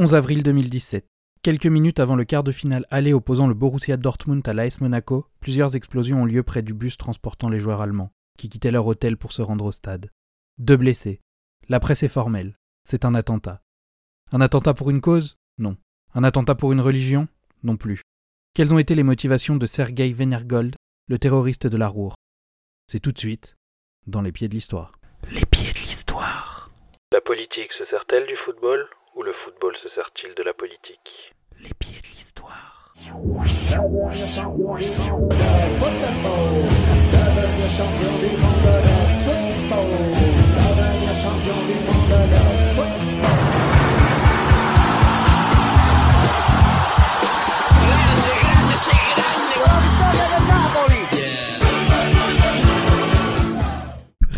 11 0.00 0.14
avril 0.14 0.42
2017. 0.42 1.04
Quelques 1.42 1.66
minutes 1.66 2.00
avant 2.00 2.16
le 2.16 2.24
quart 2.24 2.42
de 2.42 2.52
finale 2.52 2.86
aller 2.88 3.12
opposant 3.12 3.46
le 3.46 3.52
Borussia 3.52 3.98
Dortmund 3.98 4.48
à 4.48 4.54
l'AS 4.54 4.80
Monaco, 4.80 5.26
plusieurs 5.40 5.76
explosions 5.76 6.22
ont 6.22 6.24
lieu 6.24 6.42
près 6.42 6.62
du 6.62 6.72
bus 6.72 6.96
transportant 6.96 7.50
les 7.50 7.60
joueurs 7.60 7.82
allemands, 7.82 8.10
qui 8.38 8.48
quittaient 8.48 8.70
leur 8.70 8.86
hôtel 8.86 9.18
pour 9.18 9.32
se 9.32 9.42
rendre 9.42 9.66
au 9.66 9.72
stade. 9.72 10.10
Deux 10.56 10.78
blessés. 10.78 11.20
La 11.68 11.80
presse 11.80 12.02
est 12.02 12.08
formelle. 12.08 12.56
C'est 12.82 13.04
un 13.04 13.14
attentat. 13.14 13.60
Un 14.32 14.40
attentat 14.40 14.72
pour 14.72 14.88
une 14.88 15.02
cause? 15.02 15.36
Non. 15.58 15.76
Un 16.14 16.24
attentat 16.24 16.54
pour 16.54 16.72
une 16.72 16.80
religion? 16.80 17.28
Non 17.62 17.76
plus. 17.76 18.00
Quelles 18.54 18.72
ont 18.72 18.78
été 18.78 18.94
les 18.94 19.02
motivations 19.02 19.56
de 19.56 19.66
Sergei 19.66 20.14
Venergold, 20.14 20.76
le 21.08 21.18
terroriste 21.18 21.66
de 21.66 21.76
la 21.76 21.88
Roure? 21.88 22.14
C'est 22.86 23.00
tout 23.00 23.12
de 23.12 23.18
suite 23.18 23.58
dans 24.06 24.22
les 24.22 24.32
pieds 24.32 24.48
de 24.48 24.54
l'histoire. 24.54 24.92
Les 25.30 25.44
pieds 25.44 25.74
de 25.74 25.78
l'histoire. 25.78 26.70
La 27.12 27.20
politique 27.20 27.74
se 27.74 27.84
sert-elle 27.84 28.26
du 28.26 28.34
football? 28.34 28.88
Ou 29.20 29.22
le 29.22 29.32
football 29.32 29.76
se 29.76 29.86
sert-il 29.86 30.34
de 30.34 30.42
la 30.42 30.54
politique? 30.54 31.34
Les 31.58 31.74
pieds 31.74 32.00
de 32.00 32.06
l'histoire. 32.06 32.94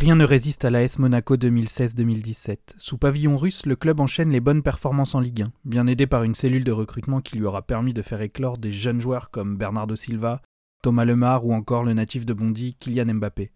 Rien 0.03 0.17
ne 0.17 0.25
résiste 0.25 0.65
à 0.65 0.71
l'AS 0.71 0.99
Monaco 0.99 1.37
2016-2017. 1.37 2.57
Sous 2.77 2.99
pavillon 2.99 3.37
russe, 3.37 3.67
le 3.67 3.77
club 3.77 4.01
enchaîne 4.01 4.31
les 4.31 4.41
bonnes 4.41 4.65
performances 4.65 5.15
en 5.15 5.21
Ligue 5.21 5.43
1, 5.43 5.53
bien 5.65 5.87
aidé 5.87 6.09
par 6.09 6.25
une 6.25 6.35
cellule 6.35 6.65
de 6.65 6.73
recrutement 6.73 7.21
qui 7.21 7.39
lui 7.39 7.45
aura 7.45 7.63
permis 7.63 7.93
de 7.93 8.03
faire 8.03 8.21
éclore 8.21 8.59
des 8.59 8.73
jeunes 8.73 9.01
joueurs 9.01 9.31
comme 9.31 9.57
Bernardo 9.57 9.95
Silva, 9.95 10.43
Thomas 10.83 11.05
Lemar 11.05 11.47
ou 11.47 11.55
encore 11.55 11.85
le 11.85 11.95
natif 11.95 12.27
de 12.27 12.33
Bondy, 12.33 12.75
Kylian 12.81 13.15
Mbappé. 13.15 13.53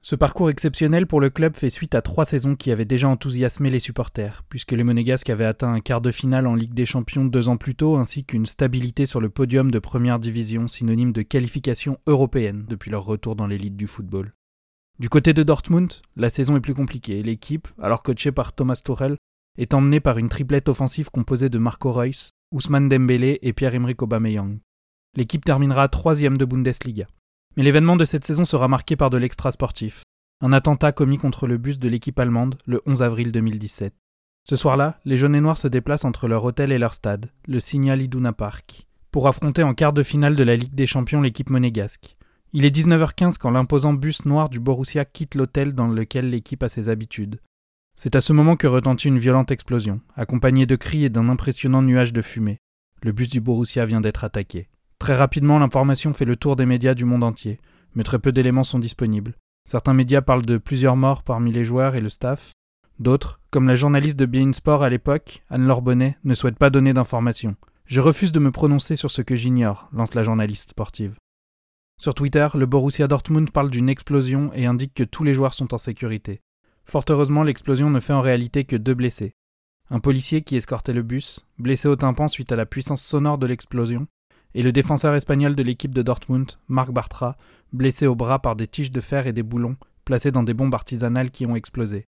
Ce 0.00 0.16
parcours 0.16 0.48
exceptionnel 0.48 1.06
pour 1.06 1.20
le 1.20 1.28
club 1.28 1.54
fait 1.54 1.68
suite 1.68 1.94
à 1.94 2.00
trois 2.00 2.24
saisons 2.24 2.56
qui 2.56 2.72
avaient 2.72 2.86
déjà 2.86 3.10
enthousiasmé 3.10 3.68
les 3.68 3.78
supporters, 3.78 4.44
puisque 4.48 4.72
les 4.72 4.84
Monégasques 4.84 5.28
avaient 5.28 5.44
atteint 5.44 5.74
un 5.74 5.80
quart 5.80 6.00
de 6.00 6.10
finale 6.10 6.46
en 6.46 6.54
Ligue 6.54 6.72
des 6.72 6.86
Champions 6.86 7.26
deux 7.26 7.50
ans 7.50 7.58
plus 7.58 7.74
tôt, 7.74 7.98
ainsi 7.98 8.24
qu'une 8.24 8.46
stabilité 8.46 9.04
sur 9.04 9.20
le 9.20 9.28
podium 9.28 9.70
de 9.70 9.78
première 9.78 10.18
division, 10.18 10.66
synonyme 10.66 11.12
de 11.12 11.20
qualification 11.20 11.98
européenne 12.06 12.64
depuis 12.66 12.90
leur 12.90 13.04
retour 13.04 13.36
dans 13.36 13.46
l'élite 13.46 13.76
du 13.76 13.86
football. 13.86 14.32
Du 14.98 15.08
côté 15.08 15.32
de 15.32 15.44
Dortmund, 15.44 15.92
la 16.16 16.28
saison 16.28 16.56
est 16.56 16.60
plus 16.60 16.74
compliquée. 16.74 17.22
L'équipe, 17.22 17.68
alors 17.80 18.02
coachée 18.02 18.32
par 18.32 18.52
Thomas 18.52 18.80
Tuchel, 18.84 19.16
est 19.56 19.72
emmenée 19.72 20.00
par 20.00 20.18
une 20.18 20.28
triplette 20.28 20.68
offensive 20.68 21.10
composée 21.10 21.48
de 21.48 21.58
Marco 21.58 21.92
Reus, 21.92 22.32
Ousmane 22.52 22.88
Dembélé 22.88 23.38
et 23.42 23.52
Pierre-Emerick 23.52 24.02
Aubameyang. 24.02 24.58
L'équipe 25.16 25.44
terminera 25.44 25.88
troisième 25.88 26.36
de 26.36 26.44
Bundesliga. 26.44 27.06
Mais 27.56 27.62
l'événement 27.62 27.94
de 27.94 28.04
cette 28.04 28.24
saison 28.24 28.44
sera 28.44 28.66
marqué 28.66 28.96
par 28.96 29.10
de 29.10 29.18
l'extra 29.18 29.52
sportif. 29.52 30.02
Un 30.40 30.52
attentat 30.52 30.90
commis 30.90 31.18
contre 31.18 31.46
le 31.46 31.58
bus 31.58 31.78
de 31.78 31.88
l'équipe 31.88 32.18
allemande 32.18 32.58
le 32.66 32.82
11 32.84 33.02
avril 33.02 33.30
2017. 33.30 33.94
Ce 34.42 34.56
soir-là, 34.56 34.98
les 35.04 35.16
jaunes 35.16 35.36
et 35.36 35.40
noirs 35.40 35.58
se 35.58 35.68
déplacent 35.68 36.04
entre 36.04 36.26
leur 36.26 36.42
hôtel 36.42 36.72
et 36.72 36.78
leur 36.78 36.94
stade, 36.94 37.30
le 37.46 37.60
Signal 37.60 38.02
Iduna 38.02 38.32
Park, 38.32 38.88
pour 39.12 39.28
affronter 39.28 39.62
en 39.62 39.74
quart 39.74 39.92
de 39.92 40.02
finale 40.02 40.34
de 40.34 40.44
la 40.44 40.56
Ligue 40.56 40.74
des 40.74 40.86
Champions 40.88 41.20
l'équipe 41.20 41.50
monégasque. 41.50 42.17
Il 42.54 42.64
est 42.64 42.74
19h15 42.74 43.36
quand 43.36 43.50
l'imposant 43.50 43.92
bus 43.92 44.24
noir 44.24 44.48
du 44.48 44.58
Borussia 44.58 45.04
quitte 45.04 45.34
l'hôtel 45.34 45.74
dans 45.74 45.86
lequel 45.86 46.30
l'équipe 46.30 46.62
a 46.62 46.70
ses 46.70 46.88
habitudes. 46.88 47.40
C'est 47.94 48.16
à 48.16 48.22
ce 48.22 48.32
moment 48.32 48.56
que 48.56 48.66
retentit 48.66 49.08
une 49.08 49.18
violente 49.18 49.50
explosion, 49.50 50.00
accompagnée 50.16 50.64
de 50.64 50.76
cris 50.76 51.04
et 51.04 51.10
d'un 51.10 51.28
impressionnant 51.28 51.82
nuage 51.82 52.14
de 52.14 52.22
fumée. 52.22 52.58
Le 53.02 53.12
bus 53.12 53.28
du 53.28 53.42
Borussia 53.42 53.84
vient 53.84 54.00
d'être 54.00 54.24
attaqué. 54.24 54.68
Très 54.98 55.14
rapidement, 55.14 55.58
l'information 55.58 56.14
fait 56.14 56.24
le 56.24 56.36
tour 56.36 56.56
des 56.56 56.64
médias 56.64 56.94
du 56.94 57.04
monde 57.04 57.22
entier, 57.22 57.60
mais 57.94 58.02
très 58.02 58.18
peu 58.18 58.32
d'éléments 58.32 58.64
sont 58.64 58.78
disponibles. 58.78 59.34
Certains 59.68 59.92
médias 59.92 60.22
parlent 60.22 60.46
de 60.46 60.56
plusieurs 60.56 60.96
morts 60.96 61.24
parmi 61.24 61.52
les 61.52 61.66
joueurs 61.66 61.96
et 61.96 62.00
le 62.00 62.08
staff. 62.08 62.52
D'autres, 62.98 63.40
comme 63.50 63.68
la 63.68 63.76
journaliste 63.76 64.18
de 64.18 64.24
Bein 64.24 64.54
Sport 64.54 64.82
à 64.82 64.88
l'époque, 64.88 65.44
Anne-Laure 65.50 65.82
ne 65.84 66.34
souhaitent 66.34 66.58
pas 66.58 66.70
donner 66.70 66.94
d'informations. 66.94 67.56
Je 67.84 68.00
refuse 68.00 68.32
de 68.32 68.40
me 68.40 68.50
prononcer 68.50 68.96
sur 68.96 69.10
ce 69.10 69.20
que 69.20 69.36
j'ignore, 69.36 69.90
lance 69.92 70.14
la 70.14 70.24
journaliste 70.24 70.70
sportive. 70.70 71.14
Sur 71.98 72.14
Twitter, 72.14 72.46
le 72.54 72.66
Borussia 72.66 73.08
Dortmund 73.08 73.50
parle 73.50 73.70
d'une 73.70 73.88
explosion 73.88 74.52
et 74.54 74.66
indique 74.66 74.94
que 74.94 75.02
tous 75.02 75.24
les 75.24 75.34
joueurs 75.34 75.54
sont 75.54 75.74
en 75.74 75.78
sécurité. 75.78 76.40
Fort 76.84 77.04
heureusement, 77.10 77.42
l'explosion 77.42 77.90
ne 77.90 77.98
fait 77.98 78.12
en 78.12 78.20
réalité 78.20 78.62
que 78.62 78.76
deux 78.76 78.94
blessés. 78.94 79.34
Un 79.90 79.98
policier 79.98 80.42
qui 80.42 80.54
escortait 80.54 80.92
le 80.92 81.02
bus, 81.02 81.44
blessé 81.58 81.88
au 81.88 81.96
tympan 81.96 82.28
suite 82.28 82.52
à 82.52 82.56
la 82.56 82.66
puissance 82.66 83.02
sonore 83.02 83.36
de 83.36 83.46
l'explosion, 83.46 84.06
et 84.54 84.62
le 84.62 84.70
défenseur 84.70 85.14
espagnol 85.16 85.56
de 85.56 85.62
l'équipe 85.64 85.92
de 85.92 86.02
Dortmund, 86.02 86.52
Marc 86.68 86.92
Bartra, 86.92 87.36
blessé 87.72 88.06
au 88.06 88.14
bras 88.14 88.38
par 88.38 88.54
des 88.54 88.68
tiges 88.68 88.92
de 88.92 89.00
fer 89.00 89.26
et 89.26 89.32
des 89.32 89.42
boulons 89.42 89.76
placés 90.04 90.30
dans 90.30 90.44
des 90.44 90.54
bombes 90.54 90.74
artisanales 90.74 91.30
qui 91.30 91.46
ont 91.46 91.56
explosé. 91.56 92.04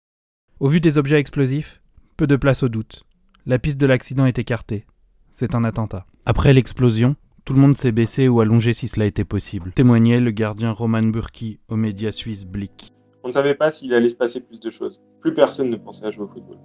Au 0.59 0.69
vu 0.69 0.81
des 0.81 0.99
objets 0.99 1.21
explosifs, 1.21 1.81
peu 2.17 2.27
de 2.27 2.37
place 2.37 2.63
au 2.63 2.69
doute. 2.69 3.05
La 3.47 3.59
piste 3.59 3.79
de 3.79 3.87
l'accident 3.87 4.27
est 4.27 4.39
écartée. 4.39 4.85
C'est 5.31 5.55
un 5.55 5.65
attentat. 5.65 6.07
Après 6.25 6.53
l'explosion, 6.53 7.15
tout 7.47 7.55
le 7.55 7.61
monde 7.61 7.77
s'est 7.77 7.93
baissé 7.93 8.27
ou 8.27 8.41
allongé 8.41 8.73
si 8.73 8.89
cela 8.89 9.07
était 9.07 9.25
possible, 9.25 9.71
témoignait 9.73 10.19
le 10.19 10.33
gardien 10.33 10.73
Roman 10.73 11.03
Burki 11.03 11.61
aux 11.69 11.77
médias 11.77 12.11
suisses 12.11 12.45
Blick. 12.45 12.93
On 13.23 13.29
ne 13.29 13.33
savait 13.33 13.55
pas 13.55 13.71
s'il 13.71 13.95
allait 13.95 14.09
se 14.09 14.17
passer 14.17 14.41
plus 14.41 14.59
de 14.59 14.69
choses. 14.69 15.01
Plus 15.21 15.33
personne 15.33 15.71
ne 15.71 15.77
pensait 15.77 16.05
à 16.07 16.11
jouer 16.11 16.25
au 16.25 16.29
football. 16.29 16.59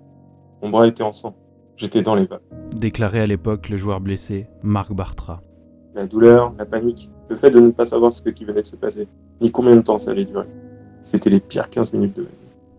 Mon 0.63 0.69
bras 0.69 0.87
était 0.87 1.03
en 1.03 1.11
sang. 1.11 1.35
J'étais 1.77 2.01
dans 2.01 2.15
les 2.15 2.25
vapes. 2.25 2.41
Déclarait 2.75 3.19
à 3.19 3.27
l'époque 3.27 3.69
le 3.69 3.77
joueur 3.77 4.01
blessé, 4.01 4.47
Marc 4.63 4.91
Bartra. 4.91 5.41
La 5.93 6.07
douleur, 6.07 6.51
la 6.57 6.65
panique, 6.65 7.11
le 7.29 7.35
fait 7.35 7.51
de 7.51 7.59
ne 7.59 7.69
pas 7.69 7.85
savoir 7.85 8.11
ce 8.11 8.27
qui 8.29 8.43
venait 8.43 8.63
de 8.63 8.67
se 8.67 8.75
passer, 8.75 9.07
ni 9.39 9.51
combien 9.51 9.75
de 9.75 9.81
temps 9.81 9.99
ça 9.99 10.11
allait 10.11 10.25
durer. 10.25 10.47
C'était 11.03 11.29
les 11.29 11.39
pires 11.39 11.69
15 11.69 11.93
minutes 11.93 12.15
de 12.15 12.21
ma 12.23 12.27
vie. 12.27 12.35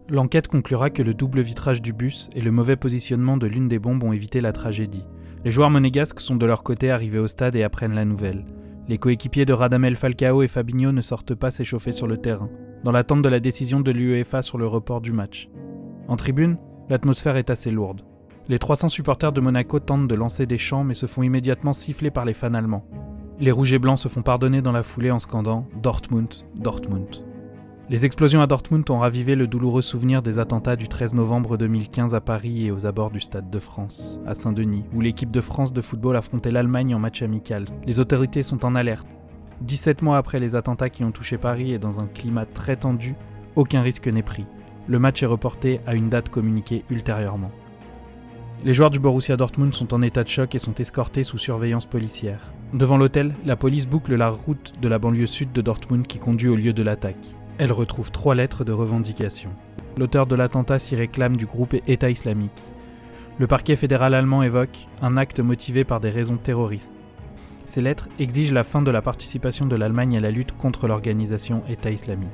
L'enquête 0.09 0.49
conclura 0.49 0.91
que 0.91 1.03
le 1.03 1.15
double 1.15 1.41
vitrage 1.41 1.81
du 1.81 1.93
bus 1.93 2.29
et 2.35 2.41
le 2.41 2.51
mauvais 2.51 2.77
positionnement 2.77 3.37
de 3.37 3.47
l'une 3.47 3.69
des 3.69 3.79
bombes 3.79 4.03
ont 4.03 4.13
évité 4.13 4.41
la 4.41 4.53
tragédie. 4.53 5.07
Les 5.45 5.51
joueurs 5.51 5.71
monégasques 5.71 6.21
sont 6.21 6.37
de 6.37 6.47
leur 6.47 6.63
côté 6.63 6.91
arrivés 6.91 7.19
au 7.19 7.27
stade 7.27 7.57
et 7.57 7.65
apprennent 7.65 7.95
la 7.95 8.05
nouvelle. 8.05 8.45
Les 8.87 8.99
coéquipiers 8.99 9.45
de 9.45 9.53
Radamel 9.53 9.97
Falcao 9.97 10.43
et 10.43 10.49
Fabinho 10.49 10.93
ne 10.93 11.01
sortent 11.01 11.35
pas 11.35 11.51
s'échauffer 11.51 11.91
sur 11.91 12.07
le 12.07 12.17
terrain, 12.17 12.49
dans 12.85 12.93
l'attente 12.93 13.23
de 13.23 13.29
la 13.29 13.41
décision 13.41 13.81
de 13.81 13.91
l'UEFA 13.91 14.43
sur 14.43 14.57
le 14.59 14.69
report 14.69 15.01
du 15.01 15.13
match. 15.13 15.49
En 16.07 16.15
tribune, 16.15 16.59
l'atmosphère 16.89 17.37
est 17.37 17.51
assez 17.51 17.73
lourde. 17.73 18.03
Les 18.49 18.59
300 18.59 18.89
supporters 18.89 19.33
de 19.33 19.41
Monaco 19.41 19.81
tentent 19.81 20.09
de 20.09 20.15
lancer 20.15 20.47
des 20.47 20.59
chants 20.59 20.85
mais 20.85 20.95
se 20.95 21.07
font 21.07 21.23
immédiatement 21.23 21.73
siffler 21.73 22.11
par 22.11 22.25
les 22.25 22.35
fans 22.35 22.55
allemands. 22.55 22.87
Les 23.41 23.51
rouges 23.51 23.73
et 23.73 23.79
blancs 23.79 23.99
se 23.99 24.09
font 24.09 24.23
pardonner 24.23 24.63
dans 24.63 24.73
la 24.73 24.83
foulée 24.83 25.11
en 25.11 25.19
scandant 25.19 25.67
Dortmund, 25.81 26.33
Dortmund. 26.55 27.32
Les 27.91 28.07
explosions 28.07 28.41
à 28.41 28.47
Dortmund 28.47 28.89
ont 28.91 29.01
ravivé 29.01 29.35
le 29.35 29.49
douloureux 29.49 29.83
souvenir 29.83 30.23
des 30.23 30.39
attentats 30.39 30.77
du 30.77 30.87
13 30.87 31.15
novembre 31.15 31.57
2015 31.57 32.15
à 32.15 32.21
Paris 32.21 32.67
et 32.67 32.71
aux 32.71 32.87
abords 32.87 33.11
du 33.11 33.19
Stade 33.19 33.51
de 33.51 33.59
France, 33.59 34.21
à 34.25 34.35
Saint-Denis, 34.35 34.85
où 34.95 35.01
l'équipe 35.01 35.33
de 35.33 35.41
France 35.41 35.73
de 35.73 35.81
football 35.81 36.17
affrontait 36.17 36.53
l'Allemagne 36.53 36.95
en 36.95 37.01
match 37.01 37.23
amical. 37.23 37.65
Les 37.85 37.99
autorités 37.99 38.45
sont 38.45 38.65
en 38.65 38.77
alerte. 38.77 39.09
17 39.63 40.03
mois 40.03 40.17
après 40.17 40.39
les 40.39 40.55
attentats 40.55 40.91
qui 40.91 41.03
ont 41.03 41.11
touché 41.11 41.39
Paris 41.39 41.73
et 41.73 41.79
dans 41.81 41.99
un 41.99 42.07
climat 42.07 42.47
très 42.47 42.77
tendu, 42.77 43.17
aucun 43.57 43.83
risque 43.83 44.07
n'est 44.07 44.23
pris. 44.23 44.47
Le 44.87 45.01
match 45.01 45.23
est 45.25 45.27
reporté 45.27 45.81
à 45.85 45.95
une 45.95 46.09
date 46.09 46.29
communiquée 46.29 46.85
ultérieurement. 46.89 47.51
Les 48.65 48.75
joueurs 48.75 48.91
du 48.91 49.01
Borussia 49.01 49.37
Dortmund 49.37 49.75
sont 49.75 49.93
en 49.93 50.03
état 50.03 50.23
de 50.23 50.29
choc 50.29 50.55
et 50.55 50.61
sont 50.61 50.75
escortés 50.75 51.25
sous 51.25 51.39
surveillance 51.39 51.87
policière. 51.87 52.53
Devant 52.73 52.97
l'hôtel, 52.97 53.35
la 53.45 53.57
police 53.57 53.89
boucle 53.89 54.15
la 54.15 54.31
route 54.31 54.73
de 54.81 54.89
la 54.89 55.01
banlieue 55.01 55.27
sud 55.27 55.51
de 55.53 55.63
Dortmund 55.63 56.07
qui 56.07 56.19
conduit 56.19 56.49
au 56.49 56.55
lieu 56.55 56.73
de 56.73 56.83
l'attaque. 56.85 57.35
Elle 57.59 57.73
retrouve 57.73 58.11
trois 58.11 58.35
lettres 58.35 58.65
de 58.65 58.73
revendication. 58.73 59.51
L'auteur 59.99 60.27
de 60.27 60.35
l'attentat 60.35 60.79
s'y 60.79 60.97
réclame 60.97 61.37
du 61.37 61.47
groupe 61.47 61.75
État 61.87 62.11
islamique. 62.11 62.63
Le 63.39 63.47
parquet 63.47 63.77
fédéral 63.77 64.15
allemand 64.15 64.43
évoque 64.43 64.89
un 65.03 65.17
acte 65.17 65.41
motivé 65.41 65.85
par 65.85 66.01
des 66.01 66.11
raisons 66.11 66.37
terroristes. 66.37 66.95
Ces 67.67 67.83
lettres 67.83 68.09
exigent 68.19 68.53
la 68.53 68.65
fin 68.65 68.83
de 68.83 68.91
la 68.91 69.03
participation 69.03 69.67
de 69.67 69.77
l'Allemagne 69.77 70.17
à 70.17 70.21
la 70.21 70.31
lutte 70.31 70.57
contre 70.57 70.89
l'organisation 70.89 71.63
État 71.69 71.91
islamique. 71.91 72.29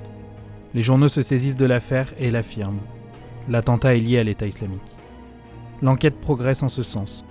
Les 0.75 0.83
journaux 0.83 1.09
se 1.09 1.23
saisissent 1.23 1.57
de 1.57 1.67
l'affaire 1.67 2.13
et 2.19 2.31
l'affirment. 2.31 2.81
L'attentat 3.49 3.97
est 3.97 4.01
lié 4.01 4.19
à 4.19 4.25
l'État 4.25 4.47
islamique. 4.47 4.97
L'enquête 5.83 6.21
progresse 6.21 6.63
en 6.63 6.69
ce 6.69 6.83
sens. 6.83 7.25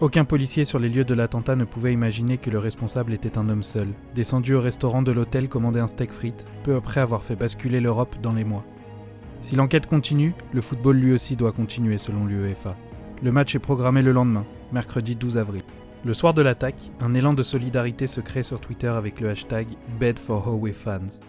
Aucun 0.00 0.24
policier 0.24 0.64
sur 0.64 0.80
les 0.80 0.88
lieux 0.88 1.04
de 1.04 1.14
l'attentat 1.14 1.54
ne 1.54 1.64
pouvait 1.64 1.92
imaginer 1.92 2.36
que 2.36 2.50
le 2.50 2.58
responsable 2.58 3.12
était 3.12 3.38
un 3.38 3.48
homme 3.48 3.62
seul, 3.62 3.88
descendu 4.16 4.54
au 4.54 4.60
restaurant 4.60 5.02
de 5.02 5.12
l'hôtel 5.12 5.48
commander 5.48 5.78
un 5.78 5.86
steak 5.86 6.10
frites, 6.10 6.46
peu 6.64 6.74
après 6.74 7.00
avoir 7.00 7.22
fait 7.22 7.36
basculer 7.36 7.80
l'Europe 7.80 8.16
dans 8.20 8.32
les 8.32 8.42
mois. 8.42 8.64
Si 9.40 9.54
l'enquête 9.54 9.86
continue, 9.86 10.34
le 10.52 10.60
football 10.60 10.96
lui 10.96 11.12
aussi 11.12 11.36
doit 11.36 11.52
continuer 11.52 11.98
selon 11.98 12.26
l'UEFA. 12.26 12.76
Le 13.22 13.30
match 13.30 13.54
est 13.54 13.60
programmé 13.60 14.02
le 14.02 14.10
lendemain, 14.10 14.44
mercredi 14.72 15.14
12 15.14 15.38
avril. 15.38 15.62
Le 16.04 16.12
soir 16.12 16.34
de 16.34 16.42
l'attaque, 16.42 16.90
un 17.00 17.14
élan 17.14 17.32
de 17.32 17.44
solidarité 17.44 18.08
se 18.08 18.20
crée 18.20 18.42
sur 18.42 18.60
Twitter 18.60 18.88
avec 18.88 19.20
le 19.20 19.30
hashtag 19.30 19.68
Bed 20.00 20.18
for 20.18 20.48
Howe 20.48 20.72
Fans. 20.72 21.20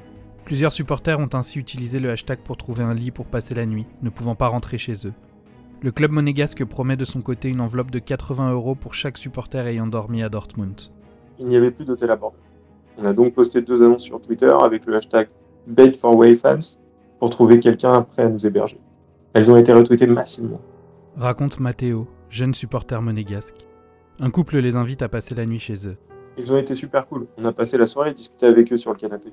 Plusieurs 0.43 0.73
supporters 0.73 1.19
ont 1.19 1.29
ainsi 1.33 1.59
utilisé 1.59 1.99
le 1.99 2.09
hashtag 2.09 2.39
pour 2.39 2.57
trouver 2.57 2.83
un 2.83 2.95
lit 2.95 3.11
pour 3.11 3.27
passer 3.27 3.53
la 3.53 3.67
nuit, 3.67 3.85
ne 4.01 4.09
pouvant 4.09 4.35
pas 4.35 4.47
rentrer 4.47 4.79
chez 4.79 5.05
eux. 5.05 5.13
Le 5.81 5.91
club 5.91 6.11
monégasque 6.11 6.63
promet 6.65 6.97
de 6.97 7.05
son 7.05 7.21
côté 7.21 7.49
une 7.49 7.61
enveloppe 7.61 7.91
de 7.91 7.99
80 7.99 8.51
euros 8.51 8.75
pour 8.75 8.93
chaque 8.93 9.17
supporter 9.17 9.67
ayant 9.67 9.87
dormi 9.87 10.23
à 10.23 10.29
Dortmund. 10.29 10.79
Il 11.39 11.47
n'y 11.47 11.55
avait 11.55 11.71
plus 11.71 11.85
d'hôtel 11.85 12.11
à 12.11 12.15
bord. 12.15 12.33
On 12.97 13.05
a 13.05 13.13
donc 13.13 13.33
posté 13.33 13.61
deux 13.61 13.83
annonces 13.83 14.03
sur 14.03 14.21
Twitter 14.21 14.51
avec 14.63 14.85
le 14.85 14.95
hashtag 14.95 15.27
Bed 15.67 15.95
for 15.95 16.15
Way 16.15 16.35
Fans 16.35 16.77
pour 17.19 17.29
trouver 17.29 17.59
quelqu'un 17.59 18.01
prêt 18.01 18.23
à 18.23 18.29
nous 18.29 18.45
héberger. 18.45 18.79
Elles 19.33 19.51
ont 19.51 19.57
été 19.57 19.73
retweetées 19.73 20.07
massivement. 20.07 20.61
Raconte 21.17 21.59
Matteo, 21.59 22.07
jeune 22.29 22.53
supporter 22.53 23.01
monégasque. 23.01 23.67
Un 24.19 24.29
couple 24.29 24.59
les 24.59 24.75
invite 24.75 25.01
à 25.01 25.09
passer 25.09 25.35
la 25.35 25.45
nuit 25.45 25.59
chez 25.59 25.87
eux. 25.87 25.97
Ils 26.37 26.51
ont 26.53 26.57
été 26.57 26.73
super 26.73 27.07
cool. 27.07 27.27
On 27.37 27.45
a 27.45 27.51
passé 27.51 27.77
la 27.77 27.85
soirée 27.85 28.11
à 28.11 28.13
discuter 28.13 28.45
avec 28.45 28.71
eux 28.71 28.77
sur 28.77 28.91
le 28.91 28.97
canapé. 28.97 29.29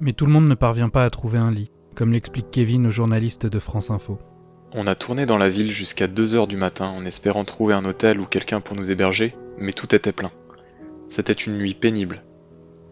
Mais 0.00 0.12
tout 0.12 0.26
le 0.26 0.32
monde 0.32 0.48
ne 0.48 0.54
parvient 0.54 0.88
pas 0.88 1.04
à 1.04 1.10
trouver 1.10 1.38
un 1.38 1.50
lit, 1.50 1.70
comme 1.94 2.12
l'explique 2.12 2.50
Kevin 2.50 2.86
au 2.86 2.90
journaliste 2.90 3.46
de 3.46 3.58
France 3.58 3.90
Info. 3.90 4.18
On 4.74 4.86
a 4.86 4.94
tourné 4.94 5.26
dans 5.26 5.36
la 5.36 5.50
ville 5.50 5.70
jusqu'à 5.70 6.06
2h 6.06 6.46
du 6.46 6.56
matin 6.56 6.86
en 6.86 7.04
espérant 7.04 7.44
trouver 7.44 7.74
un 7.74 7.84
hôtel 7.84 8.18
ou 8.18 8.24
quelqu'un 8.24 8.62
pour 8.62 8.74
nous 8.74 8.90
héberger, 8.90 9.36
mais 9.58 9.74
tout 9.74 9.94
était 9.94 10.12
plein. 10.12 10.30
C'était 11.08 11.34
une 11.34 11.58
nuit 11.58 11.74
pénible. 11.74 12.22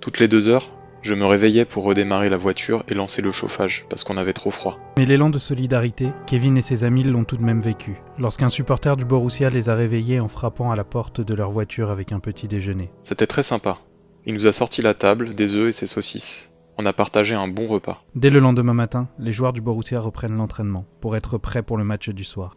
Toutes 0.03 0.19
les 0.19 0.29
deux 0.29 0.51
heures, 0.51 0.75
je 1.01 1.15
me 1.15 1.25
réveillais 1.25 1.65
pour 1.65 1.85
redémarrer 1.85 2.29
la 2.29 2.37
voiture 2.37 2.85
et 2.89 2.93
lancer 2.93 3.23
le 3.23 3.31
chauffage, 3.31 3.87
parce 3.89 4.05
qu'on 4.05 4.19
avait 4.19 4.35
trop 4.35 4.51
froid. 4.51 4.79
Mais 4.99 5.07
l'élan 5.07 5.31
de 5.31 5.39
solidarité, 5.39 6.09
Kevin 6.27 6.59
et 6.59 6.63
ses 6.63 6.85
amis 6.85 7.03
l'ont 7.03 7.25
tout 7.25 7.39
de 7.39 7.43
même 7.43 7.63
vécu, 7.63 8.03
lorsqu'un 8.19 8.51
supporter 8.51 8.99
du 8.99 9.07
Borussia 9.07 9.49
les 9.49 9.71
a 9.71 9.75
réveillés 9.75 10.21
en 10.21 10.29
frappant 10.29 10.71
à 10.71 10.77
la 10.77 10.85
porte 10.85 11.23
de 11.23 11.33
leur 11.33 11.51
voiture 11.51 11.91
avec 11.91 12.13
un 12.13 12.21
petit 12.21 12.47
déjeuner. 12.47 12.91
C'était 13.01 13.27
très 13.27 13.43
sympa. 13.43 13.79
Il 14.27 14.35
nous 14.35 14.47
a 14.47 14.53
sorti 14.53 14.83
la 14.83 14.93
table, 14.93 15.35
des 15.35 15.57
œufs 15.57 15.71
et 15.71 15.73
ses 15.73 15.87
saucisses. 15.87 16.50
On 16.83 16.87
a 16.87 16.95
partagé 16.95 17.35
un 17.35 17.47
bon 17.47 17.67
repas. 17.67 18.03
Dès 18.15 18.31
le 18.31 18.39
lendemain 18.39 18.73
matin, 18.73 19.07
les 19.19 19.35
joueurs 19.35 19.53
du 19.53 19.61
Borussia 19.61 20.01
reprennent 20.01 20.39
l'entraînement, 20.39 20.87
pour 21.03 21.15
être 21.15 21.37
prêts 21.37 21.63
pour 21.63 21.77
le 21.77 21.85
match 21.85 22.09
du 22.09 22.25
soir. 22.25 22.57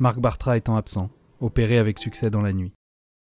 Marc 0.00 0.18
Bartra 0.18 0.56
étant 0.56 0.74
absent, 0.74 1.08
opéré 1.40 1.78
avec 1.78 2.00
succès 2.00 2.30
dans 2.30 2.42
la 2.42 2.52
nuit. 2.52 2.72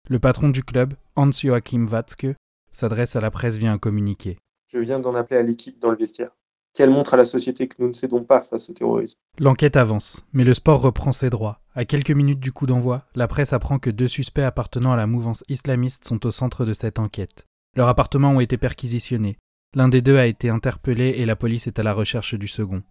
Le 0.10 0.18
patron 0.18 0.50
du 0.50 0.64
club, 0.64 0.96
Hans-Joachim 1.16 1.86
Watzke, 1.88 2.36
s'adresse 2.72 3.16
à 3.16 3.22
la 3.22 3.30
presse 3.30 3.58
via 3.58 3.72
un 3.72 3.78
communiqué. 3.78 4.40
Je 4.74 4.80
viens 4.80 5.00
d'en 5.00 5.14
appeler 5.14 5.40
à 5.40 5.44
l'équipe 5.44 5.80
dans 5.80 5.92
le 5.92 5.98
vestiaire. 5.98 6.32
Qu'elle 6.74 6.90
montre 6.90 7.14
à 7.14 7.18
la 7.18 7.26
société 7.26 7.68
que 7.68 7.76
nous 7.78 7.90
ne 7.90 7.94
cédons 7.94 8.24
pas 8.24 8.42
face 8.42 8.68
au 8.72 8.74
terrorisme. 8.74 9.20
L'enquête 9.38 9.76
avance, 9.76 10.26
mais 10.34 10.44
le 10.44 10.56
sport 10.56 10.82
reprend 10.82 11.12
ses 11.12 11.30
droits. 11.30 11.60
À 11.76 11.86
quelques 11.86 12.10
minutes 12.10 12.40
du 12.40 12.52
coup 12.52 12.66
d'envoi, 12.66 13.04
la 13.14 13.28
presse 13.28 13.54
apprend 13.54 13.78
que 13.78 13.92
deux 13.92 14.08
suspects 14.08 14.42
appartenant 14.42 14.92
à 14.92 14.98
la 14.98 15.06
mouvance 15.06 15.44
islamiste 15.50 16.06
sont 16.06 16.26
au 16.26 16.32
centre 16.32 16.66
de 16.66 16.74
cette 16.74 16.98
enquête. 16.98 17.46
Leurs 17.76 17.90
appartements 17.90 18.32
ont 18.32 18.40
été 18.40 18.58
perquisitionnés. 18.58 19.38
L'un 19.74 19.88
des 19.88 20.02
deux 20.02 20.18
a 20.18 20.26
été 20.26 20.50
interpellé 20.50 21.14
et 21.16 21.26
la 21.26 21.38
police 21.38 21.66
est 21.66 21.80
à 21.80 21.84
la 21.84 21.94
recherche 21.94 22.36
du 22.36 22.50
second. 22.50 22.84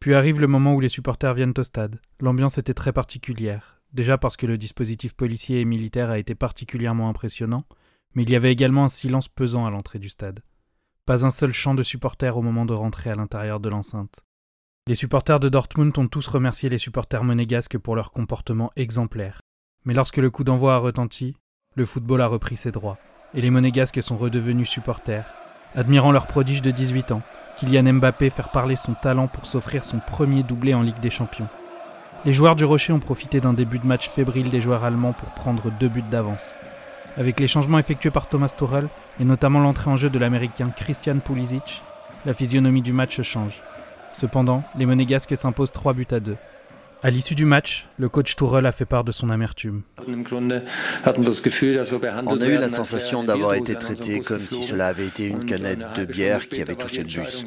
Puis 0.00 0.12
arrive 0.12 0.38
le 0.38 0.46
moment 0.46 0.74
où 0.74 0.80
les 0.80 0.90
supporters 0.90 1.32
viennent 1.32 1.54
au 1.56 1.62
stade. 1.62 1.98
L'ambiance 2.20 2.58
était 2.58 2.74
très 2.74 2.92
particulière. 2.92 3.80
Déjà 3.94 4.18
parce 4.18 4.36
que 4.36 4.46
le 4.46 4.58
dispositif 4.58 5.14
policier 5.14 5.60
et 5.60 5.64
militaire 5.64 6.10
a 6.10 6.18
été 6.18 6.34
particulièrement 6.34 7.08
impressionnant, 7.08 7.64
mais 8.14 8.24
il 8.24 8.30
y 8.30 8.36
avait 8.36 8.52
également 8.52 8.84
un 8.84 8.88
silence 8.88 9.28
pesant 9.28 9.66
à 9.66 9.70
l'entrée 9.70 10.00
du 10.00 10.08
stade. 10.08 10.40
Pas 11.06 11.24
un 11.24 11.30
seul 11.30 11.52
chant 11.52 11.74
de 11.74 11.84
supporters 11.84 12.36
au 12.36 12.42
moment 12.42 12.66
de 12.66 12.74
rentrer 12.74 13.10
à 13.10 13.14
l'intérieur 13.14 13.60
de 13.60 13.68
l'enceinte. 13.68 14.20
Les 14.88 14.96
supporters 14.96 15.38
de 15.38 15.48
Dortmund 15.48 15.96
ont 15.96 16.08
tous 16.08 16.26
remercié 16.26 16.68
les 16.68 16.78
supporters 16.78 17.24
monégasques 17.24 17.78
pour 17.78 17.94
leur 17.94 18.10
comportement 18.10 18.72
exemplaire. 18.74 19.40
Mais 19.84 19.94
lorsque 19.94 20.16
le 20.16 20.30
coup 20.30 20.44
d'envoi 20.44 20.74
a 20.74 20.78
retenti, 20.78 21.36
le 21.76 21.86
football 21.86 22.20
a 22.20 22.26
repris 22.26 22.56
ses 22.56 22.72
droits, 22.72 22.98
et 23.32 23.40
les 23.40 23.50
monégasques 23.50 24.02
sont 24.02 24.16
redevenus 24.16 24.68
supporters, 24.68 25.30
admirant 25.74 26.12
leur 26.12 26.26
prodige 26.26 26.62
de 26.62 26.70
18 26.70 27.12
ans, 27.12 27.22
Kylian 27.58 27.94
Mbappé 27.94 28.30
faire 28.30 28.50
parler 28.50 28.76
son 28.76 28.94
talent 28.94 29.28
pour 29.28 29.46
s'offrir 29.46 29.84
son 29.84 30.00
premier 30.00 30.42
doublé 30.42 30.74
en 30.74 30.82
Ligue 30.82 31.00
des 31.00 31.10
Champions. 31.10 31.48
Les 32.26 32.32
joueurs 32.32 32.56
du 32.56 32.64
Rocher 32.64 32.94
ont 32.94 33.00
profité 33.00 33.38
d'un 33.40 33.52
début 33.52 33.78
de 33.78 33.86
match 33.86 34.08
fébrile 34.08 34.48
des 34.48 34.62
joueurs 34.62 34.82
allemands 34.82 35.12
pour 35.12 35.28
prendre 35.28 35.70
deux 35.78 35.88
buts 35.88 36.02
d'avance. 36.10 36.54
Avec 37.18 37.38
les 37.38 37.46
changements 37.46 37.78
effectués 37.78 38.10
par 38.10 38.28
Thomas 38.28 38.48
Tuchel 38.48 38.88
et 39.20 39.24
notamment 39.24 39.60
l'entrée 39.60 39.90
en 39.90 39.98
jeu 39.98 40.08
de 40.08 40.18
l'américain 40.18 40.70
Christian 40.74 41.18
Pulisic, 41.18 41.82
la 42.24 42.32
physionomie 42.32 42.80
du 42.80 42.94
match 42.94 43.20
change. 43.20 43.60
Cependant, 44.18 44.62
les 44.78 44.86
Monégasques 44.86 45.36
s'imposent 45.36 45.70
3 45.70 45.92
buts 45.92 46.06
à 46.12 46.20
2. 46.20 46.34
À 47.04 47.10
l'issue 47.10 47.34
du 47.34 47.44
match, 47.44 47.86
le 47.98 48.08
coach 48.08 48.34
Tourelle 48.34 48.64
a 48.64 48.72
fait 48.72 48.86
part 48.86 49.04
de 49.04 49.12
son 49.12 49.28
amertume. 49.28 49.82
On 50.08 50.50
a 52.40 52.46
eu 52.46 52.54
la 52.54 52.70
sensation 52.70 53.24
d'avoir 53.24 53.52
été 53.52 53.74
traité 53.74 54.20
comme 54.20 54.40
si 54.40 54.62
cela 54.62 54.86
avait 54.86 55.04
été 55.04 55.26
une 55.26 55.44
canette 55.44 55.80
de 55.96 56.06
bière 56.06 56.48
qui 56.48 56.62
avait 56.62 56.76
touché 56.76 57.02
le 57.02 57.08
bus. 57.08 57.44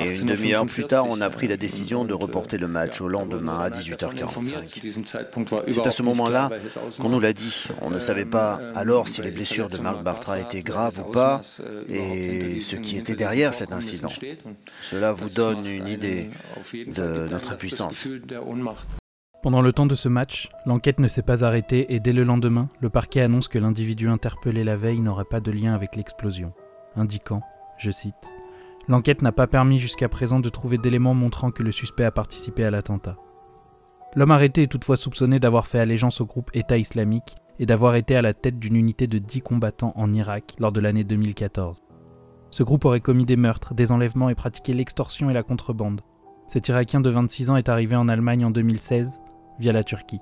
Et 0.00 0.18
une 0.18 0.26
demi-heure 0.26 0.66
plus 0.66 0.88
tard, 0.88 1.06
on 1.08 1.20
a 1.20 1.30
pris 1.30 1.46
la 1.46 1.56
décision 1.56 2.04
de 2.04 2.14
reporter 2.14 2.58
le 2.58 2.66
match 2.66 3.00
au 3.00 3.06
lendemain 3.06 3.60
à 3.60 3.70
18h45. 3.70 4.54
C'est 5.68 5.86
à 5.86 5.92
ce 5.92 6.02
moment-là 6.02 6.50
qu'on 6.98 7.10
nous 7.10 7.20
l'a 7.20 7.32
dit. 7.32 7.68
On 7.82 7.90
ne 7.90 8.00
savait 8.00 8.24
pas 8.24 8.58
alors 8.74 9.06
si 9.06 9.22
les 9.22 9.30
blessures 9.30 9.68
de 9.68 9.78
Marc 9.78 10.02
Bartra 10.02 10.40
étaient 10.40 10.62
graves 10.62 10.98
ou 11.06 11.12
pas 11.12 11.42
et 11.88 12.58
ce 12.58 12.74
qui 12.74 12.96
était 12.96 13.14
derrière 13.14 13.54
cet 13.54 13.70
incident. 13.70 14.10
Cela 14.82 15.12
vous 15.12 15.28
donne 15.28 15.64
une 15.64 15.86
idée 15.86 16.30
de 16.74 17.28
notre 17.30 17.56
puissance. 17.56 18.08
Pendant 19.42 19.62
le 19.62 19.72
temps 19.72 19.86
de 19.86 19.94
ce 19.94 20.10
match, 20.10 20.50
l'enquête 20.66 21.00
ne 21.00 21.08
s'est 21.08 21.22
pas 21.22 21.44
arrêtée 21.44 21.94
et 21.94 21.98
dès 21.98 22.12
le 22.12 22.24
lendemain, 22.24 22.68
le 22.80 22.90
parquet 22.90 23.22
annonce 23.22 23.48
que 23.48 23.58
l'individu 23.58 24.06
interpellé 24.06 24.64
la 24.64 24.76
veille 24.76 25.00
n'aurait 25.00 25.24
pas 25.24 25.40
de 25.40 25.50
lien 25.50 25.72
avec 25.72 25.96
l'explosion, 25.96 26.52
indiquant, 26.94 27.40
je 27.78 27.90
cite, 27.90 28.30
L'enquête 28.86 29.22
n'a 29.22 29.32
pas 29.32 29.46
permis 29.46 29.78
jusqu'à 29.78 30.10
présent 30.10 30.40
de 30.40 30.48
trouver 30.50 30.76
d'éléments 30.76 31.14
montrant 31.14 31.52
que 31.52 31.62
le 31.62 31.72
suspect 31.72 32.04
a 32.04 32.10
participé 32.10 32.64
à 32.64 32.70
l'attentat. 32.70 33.16
L'homme 34.14 34.32
arrêté 34.32 34.64
est 34.64 34.66
toutefois 34.66 34.98
soupçonné 34.98 35.40
d'avoir 35.40 35.66
fait 35.66 35.78
allégeance 35.78 36.20
au 36.20 36.26
groupe 36.26 36.50
État 36.52 36.76
islamique 36.76 37.36
et 37.58 37.66
d'avoir 37.66 37.94
été 37.94 38.16
à 38.16 38.22
la 38.22 38.34
tête 38.34 38.58
d'une 38.58 38.76
unité 38.76 39.06
de 39.06 39.18
10 39.18 39.40
combattants 39.40 39.92
en 39.96 40.12
Irak 40.12 40.54
lors 40.58 40.72
de 40.72 40.80
l'année 40.80 41.04
2014. 41.04 41.78
Ce 42.50 42.62
groupe 42.62 42.84
aurait 42.84 43.00
commis 43.00 43.24
des 43.24 43.36
meurtres, 43.36 43.72
des 43.72 43.90
enlèvements 43.90 44.28
et 44.28 44.34
pratiqué 44.34 44.74
l'extorsion 44.74 45.30
et 45.30 45.34
la 45.34 45.44
contrebande. 45.44 46.02
Cet 46.46 46.68
Irakien 46.68 47.00
de 47.00 47.08
26 47.08 47.50
ans 47.50 47.56
est 47.56 47.68
arrivé 47.68 47.94
en 47.94 48.08
Allemagne 48.08 48.44
en 48.44 48.50
2016 48.50 49.20
via 49.60 49.72
la 49.72 49.84
Turquie. 49.84 50.20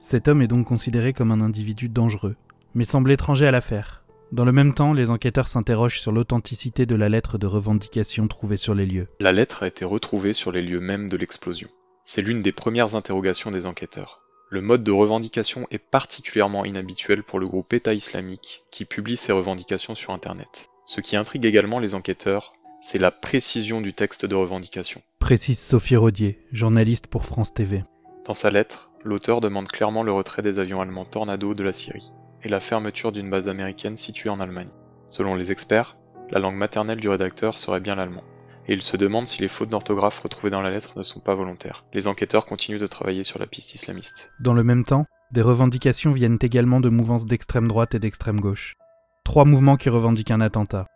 Cet 0.00 0.28
homme 0.28 0.42
est 0.42 0.48
donc 0.48 0.66
considéré 0.66 1.12
comme 1.12 1.32
un 1.32 1.40
individu 1.40 1.88
dangereux, 1.88 2.36
mais 2.74 2.84
semble 2.84 3.10
étranger 3.10 3.46
à 3.46 3.50
l'affaire. 3.50 4.04
Dans 4.30 4.44
le 4.44 4.52
même 4.52 4.74
temps, 4.74 4.92
les 4.92 5.10
enquêteurs 5.10 5.48
s'interrogent 5.48 6.00
sur 6.00 6.12
l'authenticité 6.12 6.84
de 6.84 6.94
la 6.94 7.08
lettre 7.08 7.38
de 7.38 7.46
revendication 7.46 8.28
trouvée 8.28 8.58
sur 8.58 8.74
les 8.74 8.84
lieux. 8.84 9.08
La 9.20 9.32
lettre 9.32 9.62
a 9.62 9.66
été 9.66 9.84
retrouvée 9.86 10.34
sur 10.34 10.52
les 10.52 10.60
lieux 10.60 10.80
mêmes 10.80 11.08
de 11.08 11.16
l'explosion. 11.16 11.68
C'est 12.04 12.20
l'une 12.20 12.42
des 12.42 12.52
premières 12.52 12.94
interrogations 12.94 13.50
des 13.50 13.64
enquêteurs. 13.64 14.20
Le 14.50 14.60
mode 14.60 14.84
de 14.84 14.92
revendication 14.92 15.66
est 15.70 15.78
particulièrement 15.78 16.64
inhabituel 16.64 17.22
pour 17.22 17.38
le 17.38 17.46
groupe 17.46 17.72
État 17.72 17.94
islamique 17.94 18.64
qui 18.70 18.84
publie 18.84 19.16
ses 19.16 19.32
revendications 19.32 19.94
sur 19.94 20.12
Internet. 20.12 20.68
Ce 20.86 21.00
qui 21.00 21.16
intrigue 21.16 21.44
également 21.44 21.80
les 21.80 21.94
enquêteurs, 21.94 22.52
c'est 22.80 22.98
la 22.98 23.10
précision 23.10 23.80
du 23.80 23.92
texte 23.92 24.24
de 24.24 24.34
revendication. 24.34 25.02
Précise 25.18 25.58
Sophie 25.58 25.96
Rodier, 25.96 26.38
journaliste 26.52 27.08
pour 27.08 27.24
France 27.24 27.52
TV. 27.52 27.82
Dans 28.28 28.34
sa 28.34 28.50
lettre, 28.50 28.90
l'auteur 29.04 29.40
demande 29.40 29.68
clairement 29.68 30.02
le 30.02 30.12
retrait 30.12 30.42
des 30.42 30.58
avions 30.58 30.82
allemands 30.82 31.06
Tornado 31.06 31.54
de 31.54 31.64
la 31.64 31.72
Syrie 31.72 32.12
et 32.42 32.50
la 32.50 32.60
fermeture 32.60 33.10
d'une 33.10 33.30
base 33.30 33.48
américaine 33.48 33.96
située 33.96 34.28
en 34.28 34.38
Allemagne. 34.38 34.68
Selon 35.06 35.34
les 35.34 35.50
experts, 35.50 35.96
la 36.30 36.38
langue 36.38 36.56
maternelle 36.56 37.00
du 37.00 37.08
rédacteur 37.08 37.56
serait 37.56 37.80
bien 37.80 37.94
l'allemand, 37.94 38.24
et 38.66 38.74
il 38.74 38.82
se 38.82 38.98
demande 38.98 39.26
si 39.26 39.40
les 39.40 39.48
fautes 39.48 39.70
d'orthographe 39.70 40.20
retrouvées 40.20 40.50
dans 40.50 40.60
la 40.60 40.68
lettre 40.68 40.98
ne 40.98 41.02
sont 41.02 41.20
pas 41.20 41.34
volontaires. 41.34 41.86
Les 41.94 42.06
enquêteurs 42.06 42.44
continuent 42.44 42.78
de 42.78 42.86
travailler 42.86 43.24
sur 43.24 43.38
la 43.38 43.46
piste 43.46 43.74
islamiste. 43.74 44.30
Dans 44.40 44.52
le 44.52 44.62
même 44.62 44.84
temps, 44.84 45.06
des 45.32 45.40
revendications 45.40 46.12
viennent 46.12 46.38
également 46.42 46.80
de 46.80 46.90
mouvances 46.90 47.24
d'extrême 47.24 47.66
droite 47.66 47.94
et 47.94 47.98
d'extrême 47.98 48.40
gauche. 48.40 48.76
Trois 49.24 49.46
mouvements 49.46 49.78
qui 49.78 49.88
revendiquent 49.88 50.32
un 50.32 50.42
attentat. 50.42 50.86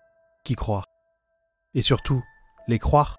Qui 0.44 0.54
croire? 0.54 0.84
Et 1.72 1.80
surtout, 1.80 2.22
les 2.68 2.78
croire? 2.78 3.16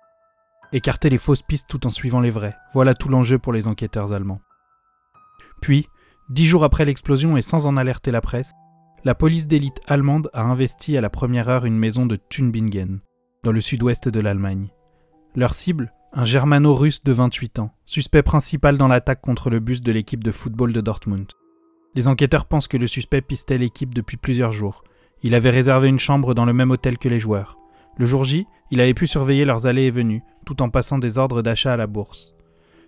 Écarter 0.74 1.12
les 1.12 1.20
fausses 1.20 1.44
pistes 1.44 1.68
tout 1.70 1.86
en 1.86 1.92
suivant 1.92 2.20
les 2.20 2.32
vraies, 2.32 2.56
voilà 2.74 2.96
tout 2.96 3.08
l'enjeu 3.08 3.38
pour 3.38 3.54
les 3.54 3.68
enquêteurs 3.68 4.12
allemands. 4.12 4.42
Puis, 5.62 5.88
dix 6.30 6.48
jours 6.48 6.64
après 6.64 6.84
l'explosion 6.84 7.38
et 7.38 7.44
sans 7.44 7.68
en 7.68 7.78
alerter 7.78 8.10
la 8.10 8.22
presse, 8.22 8.54
la 9.04 9.14
police 9.14 9.46
d'élite 9.46 9.82
allemande 9.88 10.32
a 10.34 10.42
investi 10.42 10.98
à 10.98 11.02
la 11.02 11.12
première 11.12 11.48
heure 11.48 11.66
une 11.66 11.78
maison 11.78 12.08
de 12.08 12.16
Thunbingen, 12.16 13.02
dans 13.44 13.52
le 13.52 13.62
sud-ouest 13.62 14.10
de 14.10 14.20
l'Allemagne. 14.20 14.70
Leur 15.36 15.54
cible, 15.54 15.94
un 16.12 16.26
germano-russe 16.26 17.04
de 17.04 17.14
28 17.14 17.60
ans, 17.60 17.76
suspect 17.86 18.24
principal 18.24 18.78
dans 18.80 18.88
l'attaque 18.88 19.22
contre 19.22 19.52
le 19.52 19.60
bus 19.60 19.82
de 19.82 19.92
l'équipe 19.92 20.24
de 20.24 20.32
football 20.32 20.74
de 20.74 20.82
Dortmund. 20.82 21.28
Les 21.94 22.08
enquêteurs 22.08 22.48
pensent 22.48 22.68
que 22.68 22.78
le 22.78 22.88
suspect 22.88 23.22
pistait 23.22 23.60
l'équipe 23.60 23.94
depuis 23.94 24.18
plusieurs 24.18 24.52
jours. 24.52 24.84
Il 25.22 25.36
avait 25.36 25.52
réservé 25.52 25.88
une 25.88 26.00
chambre 26.00 26.34
dans 26.34 26.46
le 26.46 26.54
même 26.54 26.72
hôtel 26.72 26.98
que 26.98 27.10
les 27.10 27.20
joueurs. 27.20 27.60
Le 27.98 28.06
jour 28.06 28.24
J, 28.24 28.48
il 28.72 28.82
avait 28.82 28.94
pu 28.94 29.08
surveiller 29.08 29.46
leurs 29.46 29.68
allées 29.68 29.84
et 29.84 29.92
venues, 29.92 30.24
tout 30.46 30.62
en 30.62 30.70
passant 30.70 30.98
des 30.98 31.18
ordres 31.18 31.42
d'achat 31.42 31.74
à 31.74 31.78
la 31.78 31.88
bourse. 31.88 32.34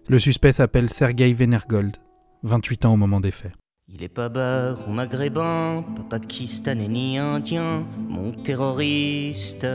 Le 0.09 0.19
suspect 0.19 0.51
s'appelle 0.51 0.89
Sergei 0.89 1.31
Venergold, 1.33 1.97
28 2.43 2.85
ans 2.85 2.93
au 2.93 2.97
moment 2.97 3.19
des 3.19 3.31
faits. 3.31 3.53
Il 3.87 4.01
est 4.01 4.09
pas 4.09 4.29
bar 4.29 4.77
ou 4.87 4.91
maghrébin, 4.91 5.83
pas 5.95 6.17
pakistanais 6.17 6.87
ni 6.87 7.19
indien, 7.19 7.85
mon 8.09 8.31
terroriste. 8.31 9.67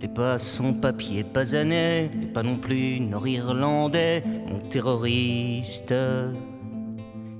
Les 0.00 0.08
pas 0.08 0.38
son 0.38 0.74
papier 0.74 1.24
pas 1.24 1.54
années, 1.54 2.10
n'est 2.14 2.26
pas 2.26 2.42
non 2.42 2.56
plus 2.58 3.00
nord-irlandais, 3.00 4.22
mon 4.48 4.58
terroriste. 4.68 5.94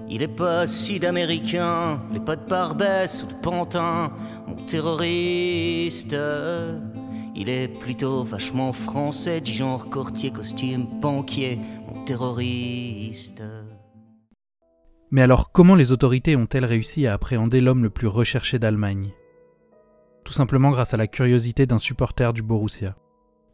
Il 0.09 0.23
est 0.23 0.29
pas 0.29 0.67
sud-américain, 0.67 2.03
les 2.13 2.21
pas 2.21 2.37
de 2.37 2.47
Barbès 2.47 3.25
ou 3.25 3.27
de 3.27 3.35
Pantin, 3.35 4.13
mon 4.47 4.57
terroriste. 4.67 6.17
Il 7.35 7.49
est 7.49 7.69
plutôt 7.69 8.23
vachement 8.23 8.73
français, 8.73 9.41
du 9.41 9.53
genre 9.53 9.89
courtier, 9.89 10.31
costume, 10.31 10.87
banquier, 11.01 11.59
mon 11.89 12.05
terroriste. 12.05 13.43
Mais 15.11 15.23
alors 15.23 15.53
comment 15.53 15.75
les 15.75 15.91
autorités 15.91 16.37
ont-elles 16.37 16.65
réussi 16.65 17.07
à 17.07 17.15
appréhender 17.15 17.61
l'homme 17.61 17.83
le 17.83 17.91
plus 17.91 18.07
recherché 18.07 18.59
d'Allemagne? 18.59 19.13
Tout 20.25 20.33
simplement 20.33 20.71
grâce 20.71 20.95
à 20.95 20.97
la 20.97 21.07
curiosité 21.07 21.67
d'un 21.67 21.79
supporter 21.79 22.33
du 22.33 22.43
Borussia. 22.43 22.95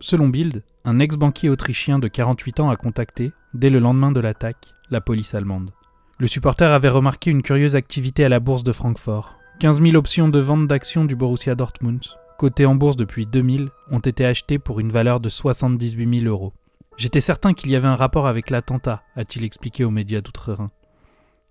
Selon 0.00 0.28
Bild, 0.28 0.64
un 0.84 0.98
ex-banquier 0.98 1.48
autrichien 1.48 1.98
de 1.98 2.08
48 2.08 2.60
ans 2.60 2.70
a 2.70 2.76
contacté, 2.76 3.32
dès 3.54 3.70
le 3.70 3.78
lendemain 3.78 4.12
de 4.12 4.20
l'attaque, 4.20 4.74
la 4.90 5.00
police 5.00 5.34
allemande. 5.34 5.72
Le 6.20 6.26
supporter 6.26 6.70
avait 6.70 6.90
remarqué 6.90 7.30
une 7.30 7.40
curieuse 7.40 7.76
activité 7.76 8.26
à 8.26 8.28
la 8.28 8.40
bourse 8.40 8.62
de 8.62 8.72
Francfort. 8.72 9.38
15 9.60 9.80
000 9.80 9.96
options 9.96 10.28
de 10.28 10.38
vente 10.38 10.68
d'actions 10.68 11.06
du 11.06 11.16
Borussia 11.16 11.54
Dortmund, 11.54 12.04
cotées 12.36 12.66
en 12.66 12.74
bourse 12.74 12.96
depuis 12.96 13.24
2000, 13.24 13.70
ont 13.90 14.00
été 14.00 14.26
achetées 14.26 14.58
pour 14.58 14.80
une 14.80 14.92
valeur 14.92 15.20
de 15.20 15.30
78 15.30 16.20
000 16.20 16.30
euros. 16.30 16.52
J'étais 16.98 17.22
certain 17.22 17.54
qu'il 17.54 17.70
y 17.70 17.76
avait 17.76 17.88
un 17.88 17.96
rapport 17.96 18.26
avec 18.26 18.50
l'attentat, 18.50 19.02
a-t-il 19.16 19.46
expliqué 19.46 19.82
aux 19.82 19.90
médias 19.90 20.20
d'outre-Rhin. 20.20 20.66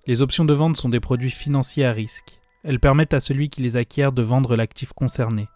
Les 0.05 0.21
options 0.21 0.45
de 0.45 0.53
vente 0.53 0.77
sont 0.77 0.89
des 0.89 0.99
produits 0.99 1.31
financiers 1.31 1.85
à 1.85 1.91
risque. 1.91 2.39
Elles 2.63 2.79
permettent 2.79 3.15
à 3.15 3.19
celui 3.19 3.49
qui 3.49 3.63
les 3.63 3.75
acquiert 3.75 4.11
de 4.11 4.21
vendre 4.21 4.55
l'actif 4.55 4.93
concerné. 4.93 5.47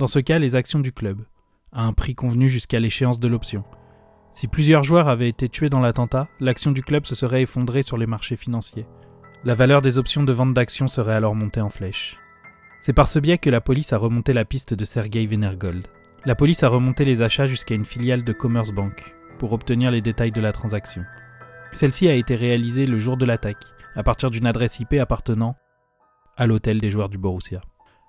Dans 0.00 0.08
ce 0.08 0.18
cas, 0.18 0.40
les 0.40 0.56
actions 0.56 0.80
du 0.80 0.90
club, 0.90 1.20
à 1.70 1.84
un 1.84 1.92
prix 1.92 2.16
convenu 2.16 2.50
jusqu'à 2.50 2.80
l'échéance 2.80 3.20
de 3.20 3.28
l'option. 3.28 3.62
Si 4.38 4.46
plusieurs 4.46 4.84
joueurs 4.84 5.08
avaient 5.08 5.28
été 5.28 5.48
tués 5.48 5.68
dans 5.68 5.80
l'attentat, 5.80 6.28
l'action 6.38 6.70
du 6.70 6.80
club 6.80 7.04
se 7.06 7.16
serait 7.16 7.42
effondrée 7.42 7.82
sur 7.82 7.98
les 7.98 8.06
marchés 8.06 8.36
financiers. 8.36 8.86
La 9.42 9.56
valeur 9.56 9.82
des 9.82 9.98
options 9.98 10.22
de 10.22 10.32
vente 10.32 10.54
d'actions 10.54 10.86
serait 10.86 11.16
alors 11.16 11.34
montée 11.34 11.60
en 11.60 11.70
flèche. 11.70 12.20
C'est 12.78 12.92
par 12.92 13.08
ce 13.08 13.18
biais 13.18 13.38
que 13.38 13.50
la 13.50 13.60
police 13.60 13.92
a 13.92 13.98
remonté 13.98 14.32
la 14.32 14.44
piste 14.44 14.74
de 14.74 14.84
Sergei 14.84 15.26
Venergold. 15.26 15.88
La 16.24 16.36
police 16.36 16.62
a 16.62 16.68
remonté 16.68 17.04
les 17.04 17.20
achats 17.20 17.48
jusqu'à 17.48 17.74
une 17.74 17.84
filiale 17.84 18.22
de 18.22 18.32
Commerce 18.32 18.70
Bank 18.70 19.16
pour 19.40 19.52
obtenir 19.52 19.90
les 19.90 20.02
détails 20.02 20.30
de 20.30 20.40
la 20.40 20.52
transaction. 20.52 21.02
Celle-ci 21.72 22.08
a 22.08 22.14
été 22.14 22.36
réalisée 22.36 22.86
le 22.86 23.00
jour 23.00 23.16
de 23.16 23.24
l'attaque, 23.24 23.64
à 23.96 24.04
partir 24.04 24.30
d'une 24.30 24.46
adresse 24.46 24.78
IP 24.78 25.00
appartenant 25.00 25.56
à 26.36 26.46
l'hôtel 26.46 26.80
des 26.80 26.92
joueurs 26.92 27.08
du 27.08 27.18
Borussia. 27.18 27.60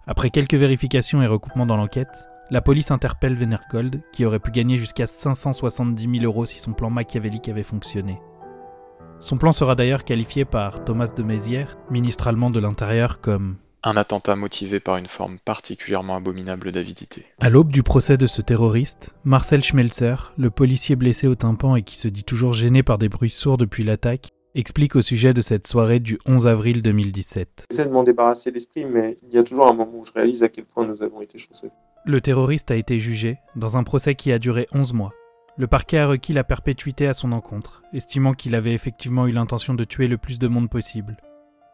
Après 0.05 0.29
quelques 0.29 0.53
vérifications 0.53 1.23
et 1.23 1.27
recoupements 1.27 1.65
dans 1.65 1.77
l'enquête, 1.77 2.29
la 2.51 2.61
police 2.61 2.91
interpelle 2.91 3.35
Venergold, 3.35 4.01
qui 4.11 4.25
aurait 4.25 4.39
pu 4.39 4.51
gagner 4.51 4.77
jusqu'à 4.77 5.05
570 5.05 6.19
000 6.19 6.23
euros 6.23 6.45
si 6.45 6.59
son 6.59 6.73
plan 6.73 6.89
machiavélique 6.89 7.49
avait 7.49 7.63
fonctionné. 7.63 8.19
Son 9.19 9.37
plan 9.37 9.51
sera 9.51 9.75
d'ailleurs 9.75 10.03
qualifié 10.03 10.45
par 10.45 10.83
Thomas 10.83 11.11
de 11.15 11.23
Mézières, 11.23 11.77
ministre 11.91 12.27
allemand 12.27 12.49
de 12.49 12.59
l'Intérieur, 12.59 13.21
comme 13.21 13.57
un 13.83 13.95
attentat 13.95 14.35
motivé 14.35 14.79
par 14.79 14.97
une 14.97 15.05
forme 15.05 15.39
particulièrement 15.39 16.15
abominable 16.15 16.71
d'avidité. 16.71 17.25
À 17.39 17.49
l'aube 17.49 17.71
du 17.71 17.81
procès 17.81 18.17
de 18.17 18.27
ce 18.27 18.41
terroriste, 18.41 19.15
Marcel 19.23 19.63
Schmelzer, 19.63 20.33
le 20.37 20.49
policier 20.49 20.97
blessé 20.97 21.27
au 21.27 21.35
tympan 21.35 21.75
et 21.75 21.83
qui 21.83 21.97
se 21.97 22.09
dit 22.09 22.25
toujours 22.25 22.53
gêné 22.53 22.83
par 22.83 22.97
des 22.97 23.07
bruits 23.07 23.29
sourds 23.29 23.57
depuis 23.57 23.85
l'attaque, 23.85 24.29
explique 24.55 24.95
au 24.95 25.01
sujet 25.01 25.33
de 25.33 25.41
cette 25.41 25.67
soirée 25.67 25.99
du 25.99 26.19
11 26.25 26.47
avril 26.47 26.81
2017. 26.81 27.67
J'essaie 27.71 27.85
de 27.85 27.91
m'en 27.91 28.03
débarrasser 28.03 28.51
l'esprit, 28.51 28.83
mais 28.83 29.15
il 29.23 29.33
y 29.33 29.37
a 29.37 29.43
toujours 29.43 29.69
un 29.69 29.73
moment 29.73 29.99
où 29.99 30.03
je 30.03 30.11
réalise 30.11 30.43
à 30.43 30.49
quel 30.49 30.65
point 30.65 30.85
nous 30.85 31.01
avons 31.01 31.21
été 31.21 31.37
chanceux. 31.37 31.69
Le 32.05 32.21
terroriste 32.21 32.71
a 32.71 32.75
été 32.75 32.97
jugé 32.99 33.39
dans 33.55 33.77
un 33.77 33.83
procès 33.83 34.15
qui 34.15 34.31
a 34.31 34.39
duré 34.39 34.67
11 34.73 34.93
mois. 34.93 35.13
Le 35.57 35.67
parquet 35.67 35.97
a 35.97 36.07
requis 36.07 36.31
la 36.31 36.45
perpétuité 36.45 37.07
à 37.07 37.13
son 37.13 37.33
encontre, 37.33 37.83
estimant 37.93 38.33
qu'il 38.33 38.55
avait 38.55 38.73
effectivement 38.73 39.27
eu 39.27 39.31
l'intention 39.33 39.73
de 39.73 39.83
tuer 39.83 40.07
le 40.07 40.17
plus 40.17 40.39
de 40.39 40.47
monde 40.47 40.69
possible. 40.69 41.17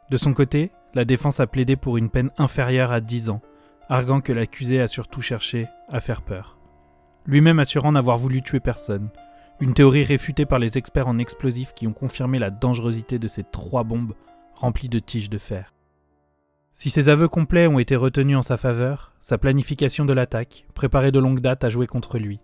De 0.10 0.18
son 0.18 0.34
côté, 0.34 0.72
la 0.96 1.06
défense 1.06 1.40
a 1.40 1.48
plaidé 1.48 1.76
pour 1.76 1.98
une 1.98 2.10
peine 2.10 2.32
inférieure 2.38 2.92
à 2.92 3.02
10 3.02 3.30
ans, 3.30 3.42
arguant 3.88 4.22
que 4.22 4.34
l'accusé 4.34 4.82
a 4.82 4.88
surtout 4.88 5.22
cherché 5.22 5.68
à 5.90 6.00
faire 6.00 6.24
peur. 6.24 6.58
Lui-même 7.28 7.60
assurant 7.60 7.92
n'avoir 7.92 8.18
voulu 8.18 8.42
tuer 8.42 8.60
personne, 8.60 9.10
une 9.60 9.76
théorie 9.76 10.04
réfutée 10.04 10.48
par 10.48 10.58
les 10.58 10.80
experts 10.80 11.08
en 11.08 11.20
explosifs 11.20 11.74
qui 11.74 11.86
ont 11.86 11.94
confirmé 11.94 12.40
la 12.40 12.50
dangerosité 12.50 13.20
de 13.20 13.28
ces 13.28 13.44
trois 13.44 13.84
bombes 13.84 14.16
remplies 14.56 14.90
de 14.90 15.00
tiges 15.00 15.30
de 15.30 15.38
fer. 15.38 15.75
Si 16.78 16.90
ces 16.90 17.08
aveux 17.08 17.30
complets 17.30 17.68
ont 17.68 17.80
été 17.80 17.96
retenus 17.96 18.36
en 18.36 18.42
sa 18.42 18.58
faveur, 18.58 19.14
sa 19.22 19.38
planification 19.38 20.04
de 20.04 20.12
l'attaque, 20.12 20.66
préparée 20.76 21.14
de 21.14 21.20
longue 21.20 21.40
date, 21.40 21.64
a 21.64 21.70
joué 21.70 21.88
contre 21.88 22.20
lui. 22.20 22.42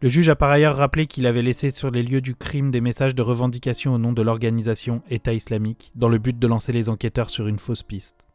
Le 0.00 0.08
juge 0.08 0.28
a 0.28 0.36
par 0.36 0.52
ailleurs 0.52 0.76
rappelé 0.76 1.08
qu'il 1.08 1.26
avait 1.26 1.42
laissé 1.42 1.72
sur 1.72 1.90
les 1.90 2.04
lieux 2.04 2.20
du 2.20 2.36
crime 2.36 2.70
des 2.70 2.80
messages 2.80 3.16
de 3.16 3.22
revendication 3.22 3.92
au 3.92 3.98
nom 3.98 4.12
de 4.12 4.22
l'organisation 4.22 5.02
État 5.10 5.32
islamique, 5.32 5.90
dans 5.96 6.08
le 6.08 6.18
but 6.18 6.38
de 6.38 6.46
lancer 6.46 6.72
les 6.72 6.88
enquêteurs 6.88 7.28
sur 7.28 7.48
une 7.48 7.58
fausse 7.58 7.82
piste. 7.82 8.28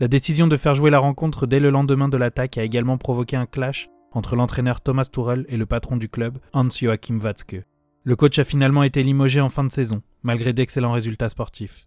La 0.00 0.08
décision 0.08 0.48
de 0.48 0.56
faire 0.56 0.74
jouer 0.74 0.90
la 0.90 0.98
rencontre 0.98 1.46
dès 1.46 1.60
le 1.60 1.70
lendemain 1.70 2.08
de 2.08 2.16
l'attaque 2.16 2.58
a 2.58 2.64
également 2.64 2.98
provoqué 2.98 3.36
un 3.36 3.46
clash 3.46 3.90
entre 4.10 4.34
l'entraîneur 4.34 4.80
Thomas 4.80 5.04
Tuchel 5.04 5.46
et 5.48 5.56
le 5.56 5.66
patron 5.66 5.96
du 5.96 6.08
club, 6.08 6.38
Hans-Joachim 6.52 7.20
Watzke. 7.22 7.64
Le 8.02 8.16
coach 8.16 8.40
a 8.40 8.44
finalement 8.44 8.82
été 8.82 9.04
limogé 9.04 9.40
en 9.40 9.50
fin 9.50 9.62
de 9.62 9.70
saison, 9.70 10.02
malgré 10.24 10.52
d'excellents 10.52 10.92
résultats 10.92 11.28
sportifs. 11.28 11.86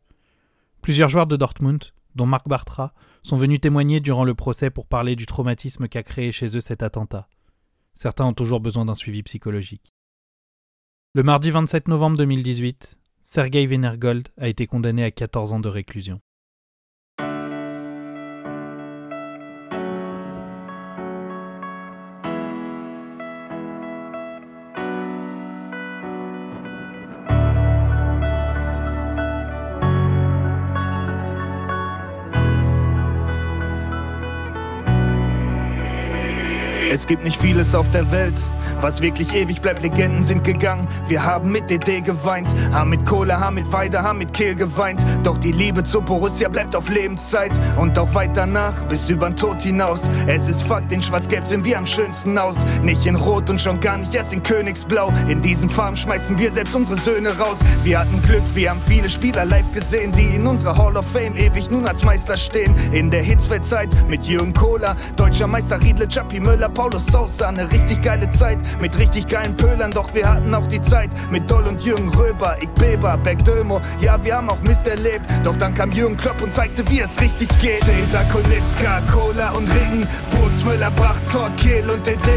Plusieurs 0.82 1.10
joueurs 1.10 1.28
de 1.28 1.36
Dortmund, 1.36 1.84
dont 2.16 2.26
Marc 2.26 2.48
Bartra, 2.48 2.94
sont 3.24 3.38
venus 3.38 3.62
témoigner 3.62 4.00
durant 4.00 4.24
le 4.24 4.34
procès 4.34 4.70
pour 4.70 4.88
parler 4.88 5.16
du 5.16 5.26
traumatisme 5.26 5.88
qu'a 5.88 6.04
créé 6.04 6.32
chez 6.32 6.58
eux 6.58 6.62
cet 6.62 6.84
attentat. 6.84 7.28
Certains 7.94 8.26
ont 8.26 8.34
toujours 8.34 8.60
besoin 8.60 8.86
d'un 8.86 8.96
suivi 8.96 9.24
psychologique. 9.24 9.94
Le 11.14 11.24
mardi 11.24 11.50
27 11.50 11.88
novembre 11.88 12.18
2018, 12.18 13.00
Sergei 13.22 13.66
Venergold 13.66 14.30
a 14.38 14.48
été 14.48 14.68
condamné 14.68 15.04
à 15.04 15.12
14 15.12 15.54
ans 15.54 15.60
de 15.60 15.70
réclusion. 15.70 16.20
Es 37.06 37.10
gibt 37.10 37.24
nicht 37.24 37.40
vieles 37.40 37.76
auf 37.76 37.92
der 37.92 38.12
Welt, 38.12 38.34
was 38.82 39.00
wirklich 39.00 39.32
ewig 39.36 39.62
bleibt. 39.62 39.84
Legenden 39.84 40.24
sind 40.24 40.44
gegangen, 40.44 40.88
wir 41.08 41.24
haben 41.24 41.52
mit 41.52 41.70
DD 41.70 42.02
geweint, 42.02 42.52
haben 42.72 42.90
mit 42.90 43.06
Kohle, 43.06 43.40
haben 43.40 43.54
mit 43.54 43.72
Weide, 43.72 44.02
haben 44.02 44.18
mit 44.18 44.34
Kehl 44.34 44.56
geweint. 44.56 45.06
Doch 45.22 45.38
die 45.38 45.52
Liebe 45.52 45.84
zu 45.84 46.02
Borussia 46.02 46.50
bleibt 46.50 46.76
auf 46.76 46.90
Lebenszeit 46.90 47.52
und 47.78 48.00
auch 48.00 48.12
weit 48.16 48.36
danach, 48.36 48.82
bis 48.88 49.08
über 49.12 49.30
den 49.30 49.36
Tod 49.36 49.62
hinaus. 49.62 50.10
Es 50.26 50.50
ist 50.50 50.64
Fakt, 50.64 50.92
in 50.92 51.04
Schwarz-Gelb 51.04 51.48
sind 51.48 51.64
wir 51.64 51.78
am 51.78 51.86
schönsten 51.86 52.36
aus. 52.40 52.56
Nicht 52.82 53.06
in 53.06 53.14
Rot 53.14 53.52
und 53.52 53.62
schon 53.62 53.80
gar 53.80 54.00
nicht 54.00 54.16
erst 54.16 54.34
in 54.34 54.42
Königsblau. 54.42 55.14
In 55.28 55.44
diesen 55.44 55.70
Farben 55.70 55.98
schmeißen 55.98 56.40
wir 56.40 56.50
selbst 56.50 56.74
unsere 56.74 57.00
Söhne 57.00 57.38
raus. 57.38 57.58
Wir 57.84 58.00
hatten 58.00 58.20
Glück, 58.24 58.42
wir 58.56 58.72
haben 58.72 58.82
viele 58.84 59.10
Spieler 59.10 59.46
live 59.46 59.72
gesehen, 59.74 60.12
die 60.12 60.36
in 60.38 60.48
unserer 60.48 60.76
Hall 60.76 60.98
of 60.98 61.06
Fame 61.12 61.36
ewig 61.36 61.70
nun 61.70 61.86
als 61.86 62.02
Meister 62.02 62.36
stehen. 62.36 62.74
In 62.92 63.12
der 63.12 63.22
Hitzfeldzeit 63.22 63.90
mit 64.10 64.24
Jürgen 64.24 64.56
Kohler, 64.56 64.96
deutscher 65.18 65.46
Meister 65.46 65.80
Riedle, 65.80 66.08
Chappi 66.08 66.40
Müller, 66.40 66.68
Paul 66.68 66.95
Paulo 66.96 67.28
Sousa, 67.28 67.50
eine 67.50 67.70
richtig 67.72 68.02
geile 68.02 68.30
Zeit. 68.30 68.58
Mit 68.80 68.98
richtig 68.98 69.28
geilen 69.28 69.56
Pölern, 69.56 69.92
doch 69.92 70.14
wir 70.14 70.30
hatten 70.30 70.54
auch 70.54 70.68
die 70.68 70.82
Zeit. 70.82 71.10
Mit 71.30 71.50
Doll 71.50 71.68
und 71.68 71.82
Jürgen 71.82 72.10
Röber, 72.10 72.58
ich 72.62 72.70
Beber, 72.70 73.18
Beck 73.18 73.44
Dömo, 73.44 73.82
ja 74.00 74.24
wir 74.24 74.38
haben 74.38 74.50
auch 74.50 74.62
Mist 74.62 74.88
erlebt, 74.88 75.26
doch 75.44 75.56
dann 75.58 75.74
kam 75.74 75.92
Jürgen 75.92 76.16
Klopp 76.16 76.42
und 76.42 76.54
zeigte, 76.54 76.90
wie 76.90 77.02
es 77.02 77.20
richtig 77.20 77.50
geht. 77.60 77.84
Cesar 77.84 78.24
Konitzka, 78.32 79.02
Cola 79.12 79.52
und 79.52 79.68
Regen, 79.74 80.08
Bootsmüller, 80.32 80.92
Bracht, 80.92 81.24
Kehl 81.58 81.90
und 81.90 82.06
DD, 82.06 82.30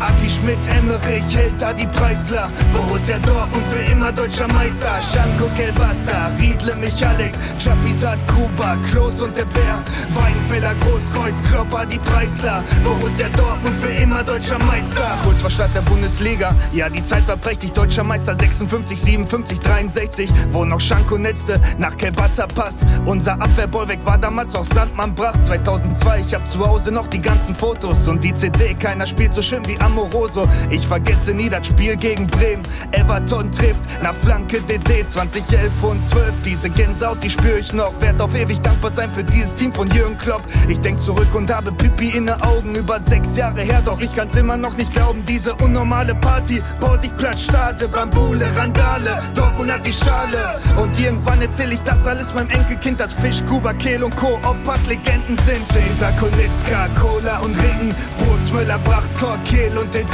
Aki 0.00 0.28
Schmidt, 0.30 0.58
Emmerich, 0.78 1.36
hält 1.36 1.60
da 1.60 1.72
die 1.72 1.86
Preisler, 1.86 2.50
Borussia 2.74 3.18
Dortmund 3.18 3.66
für 3.68 3.82
immer 3.92 4.12
deutscher 4.12 4.48
Meister, 4.48 4.98
Schanko, 5.00 5.50
Kelwasser, 5.56 6.30
Riedle, 6.38 6.74
Michalik, 6.76 7.34
Chapisat, 7.58 8.18
Kuba, 8.28 8.76
Klos 8.90 9.20
und 9.20 9.36
der 9.36 9.44
Bär, 9.44 9.82
Weinfeller, 10.10 10.74
Großkreuz, 10.76 11.34
Klopper, 11.48 11.84
die 11.86 11.98
Preisler, 11.98 12.64
Borussia 12.82 13.28
Dortmund 13.30 13.76
für 13.76 13.88
immer 13.88 14.05
deutscher 14.26 14.58
Meister. 14.64 15.18
Kurz 15.22 15.40
vor 15.40 15.50
Start 15.50 15.74
der 15.74 15.80
Bundesliga, 15.82 16.54
ja, 16.72 16.88
die 16.88 17.04
Zeit 17.04 17.26
war 17.26 17.36
prächtig. 17.36 17.72
Deutscher 17.72 18.04
Meister 18.04 18.36
56, 18.36 19.00
57, 19.00 19.58
63, 19.58 20.30
wo 20.50 20.64
noch 20.64 20.80
Schanko 20.80 21.18
netzte 21.18 21.60
nach 21.78 21.96
Kelbasser 21.96 22.46
Pass. 22.46 22.74
Unser 23.04 23.34
Abwehrbollweg 23.34 24.04
war 24.04 24.18
damals 24.18 24.54
auch 24.54 24.64
Sandmann 24.64 25.14
Bracht. 25.14 25.44
2002, 25.44 26.20
ich 26.20 26.34
hab 26.34 26.48
zu 26.48 26.66
Hause 26.66 26.92
noch 26.92 27.06
die 27.06 27.20
ganzen 27.20 27.54
Fotos 27.54 28.08
und 28.08 28.22
die 28.22 28.34
CD. 28.34 28.74
Keiner 28.74 29.06
spielt 29.06 29.34
so 29.34 29.42
schön 29.42 29.66
wie 29.66 29.78
Amoroso. 29.80 30.46
Ich 30.70 30.86
vergesse 30.86 31.32
nie 31.32 31.48
das 31.48 31.66
Spiel 31.66 31.96
gegen 31.96 32.26
Bremen. 32.26 32.66
Everton 32.92 33.50
trifft 33.50 33.80
nach 34.02 34.14
Flanke 34.14 34.60
DD 34.60 35.06
2011 35.08 35.70
und 35.82 36.08
12. 36.08 36.32
Diese 36.44 36.70
Gänsehaut, 36.70 37.22
die 37.22 37.30
spür 37.30 37.58
ich 37.58 37.72
noch. 37.72 37.92
Werd 38.00 38.20
auf 38.20 38.34
ewig 38.34 38.60
dankbar 38.60 38.90
sein 38.90 39.10
für 39.10 39.24
dieses 39.24 39.54
Team 39.56 39.72
von 39.72 39.88
Jürgen 39.90 40.18
Klopp. 40.18 40.42
Ich 40.68 40.80
denk 40.80 41.00
zurück 41.00 41.34
und 41.34 41.52
habe 41.52 41.72
Pipi 41.72 42.10
in 42.10 42.26
den 42.26 42.40
Augen. 42.42 42.74
Über 42.74 43.00
sechs 43.00 43.36
Jahre 43.36 43.62
her, 43.62 43.82
doch 43.84 43.95
ich 43.98 44.14
kann's 44.14 44.34
immer 44.34 44.56
noch 44.56 44.76
nicht 44.76 44.92
glauben. 44.92 45.24
Diese 45.26 45.54
unnormale 45.54 46.14
Party, 46.14 46.62
Borsigplatz, 46.80 47.44
Stade, 47.44 47.88
Bambule, 47.88 48.46
Randale. 48.56 49.22
Dortmund 49.34 49.72
hat 49.72 49.86
die 49.86 49.92
Schale. 49.92 50.58
Und 50.76 50.98
irgendwann 50.98 51.40
erzähl 51.40 51.72
ich 51.72 51.80
das 51.80 52.06
alles 52.06 52.32
meinem 52.34 52.50
Enkelkind, 52.50 53.00
dass 53.00 53.14
Fisch, 53.14 53.44
Kuba, 53.46 53.72
Kehl 53.72 54.02
und 54.02 54.14
Co. 54.16 54.38
Oppas 54.42 54.86
Legenden 54.86 55.38
sind. 55.38 55.62
Cesar, 55.64 56.12
Konitzka, 56.12 56.88
Cola 57.00 57.38
und 57.38 57.56
Regen. 57.56 57.94
Burgsmüller, 58.18 58.78
Bracht, 58.78 59.16
Zor, 59.18 59.38
Kehl 59.44 59.76
und 59.76 59.94
DD. 59.94 60.06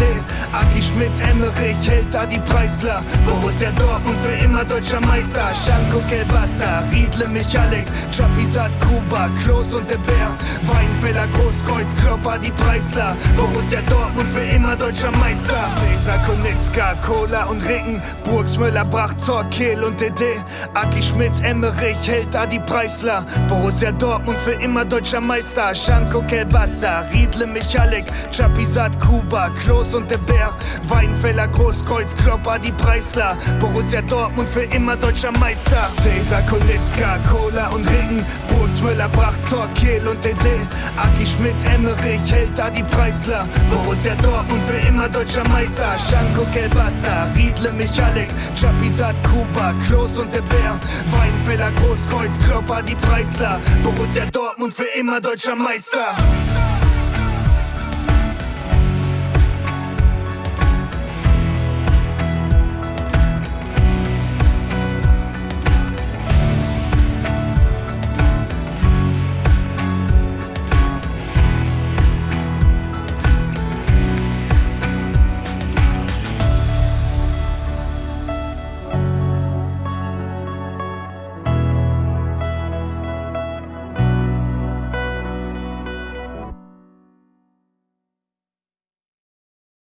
Aki 0.53 0.83
Schmidt, 0.83 1.13
Emmerich, 1.31 1.89
hält 1.89 2.13
da 2.13 2.27
die 2.27 2.41
Preisler. 2.41 3.03
Borussia 3.27 3.71
Dortmund 3.73 4.19
für 4.21 4.45
immer 4.45 4.65
deutscher 4.65 5.01
Meister. 5.01 5.51
Schanko, 5.55 6.01
Kelbasser, 6.09 6.85
Riedle, 6.93 7.29
Michalik, 7.29 7.87
Chapisat, 8.11 8.71
Kuba, 8.81 9.29
Klos 9.43 9.75
und 9.75 9.89
der 9.91 9.99
Bär. 9.99 10.31
Weinfeller, 10.63 11.27
Großkreuz, 11.29 11.89
Klopper, 12.01 12.39
die 12.39 12.51
Preisler. 12.51 13.17
Borussia 13.37 13.72
Dortmund 13.81 14.29
für 14.29 14.41
immer 14.41 14.77
deutscher 14.77 15.11
Meister. 15.13 15.71
Cesar, 15.81 16.19
Konitzka, 16.27 16.95
Cola 17.07 17.45
und 17.45 17.67
Regen. 17.67 18.03
Burgsmüller, 18.25 18.85
Bracht, 18.85 19.19
Zor, 19.19 19.45
Kehl 19.45 19.83
und 19.83 19.99
DD. 19.99 20.43
Aki 20.75 21.03
Schmidt, 21.03 21.33
Emmerich, 21.43 21.97
hält 22.07 22.35
da 22.35 22.45
die 22.45 22.59
Preisler. 22.59 23.25
Borussia 23.49 23.91
Dortmund 23.93 24.39
für 24.41 24.53
immer 24.53 24.85
deutscher 24.85 25.23
Meister. 25.23 25.75
Schanko, 25.75 26.21
Kelbasser, 26.23 27.07
Riedle, 27.15 27.47
Michalik, 27.47 28.05
Chapisat, 28.31 29.01
Kuba, 29.01 29.49
Klos 29.51 29.95
und 29.95 30.11
der 30.11 30.19
Bär. 30.19 30.55
Weinfeller, 30.89 31.49
Großkreuz, 31.49 32.15
Klopper, 32.17 32.59
die 32.59 32.73
Preisler. 32.73 33.39
Borussia 33.59 34.03
Dortmund 34.03 34.51
für 34.51 34.65
immer 34.65 34.97
deutscher 34.97 35.33
Meister. 35.33 35.89
Cesar, 35.93 36.43
Konitzka, 36.43 37.17
Cola 37.31 37.69
und 37.69 37.89
Regen. 37.89 38.27
Burgsmüller, 38.49 39.09
Bracht, 39.09 39.49
Zor, 39.49 39.67
Kehl 39.75 40.07
und 40.07 40.23
DD. 40.23 40.37
Aki 40.97 41.25
Schmidt, 41.25 41.57
Emmerich, 41.75 42.31
hält 42.31 42.59
da 42.59 42.69
die 42.69 42.83
Preisler. 42.83 43.49
Borussia 43.71 44.15
Dortmund 44.17 44.63
für 44.65 44.79
immer 44.89 45.09
deutscher 45.09 45.47
Meister. 45.49 45.97
Schanko, 45.99 46.45
Kelbasser, 46.53 47.29
Riedle, 47.37 47.73
Michalik, 47.73 48.29
Chapisat, 48.55 49.17
Kuba, 49.25 49.75
Klos 49.87 50.19
und 50.19 50.33
der 50.33 50.43
Bär. 50.43 50.79
Weinfeller, 51.11 51.71
Großkreuz, 51.73 52.39
Klopper, 52.47 52.83
die 52.83 52.95
Preisler. 52.95 53.61
Borussia 53.83 54.27
Dortmund 54.27 54.73
für 54.73 54.89
immer 54.99 55.21
deutscher 55.21 55.55
Meister. 55.55 56.17